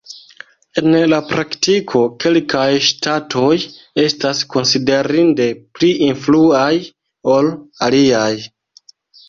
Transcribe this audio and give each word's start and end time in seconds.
En 0.81 0.95
la 1.09 1.17
praktiko, 1.31 2.01
kelkaj 2.25 2.65
ŝtatoj 2.87 3.51
estas 4.05 4.43
konsiderinde 4.55 5.49
pli 5.77 5.93
influaj 6.09 6.75
ol 7.37 7.55
aliaj. 7.91 8.31